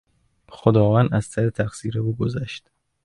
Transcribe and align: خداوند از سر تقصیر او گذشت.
خداوند 0.49 1.13
از 1.13 1.25
سر 1.25 1.49
تقصیر 1.49 1.99
او 1.99 2.15
گذشت. 2.15 2.69